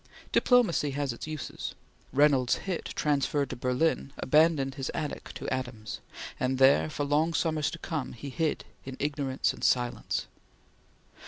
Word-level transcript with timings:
Diplomacy 0.31 0.89
has 0.97 1.13
its 1.13 1.27
uses. 1.27 1.75
Reynolds 2.11 2.55
Hitt, 2.55 2.85
transferred 2.95 3.51
to 3.51 3.55
Berlin, 3.55 4.11
abandoned 4.17 4.73
his 4.73 4.89
attic 4.95 5.31
to 5.35 5.47
Adams, 5.53 5.99
and 6.39 6.57
there, 6.57 6.89
for 6.89 7.03
long 7.03 7.35
summers 7.35 7.69
to 7.69 7.77
come, 7.77 8.13
he 8.13 8.31
hid 8.31 8.65
in 8.83 8.97
ignorance 8.99 9.53
and 9.53 9.63
silence. 9.63 10.25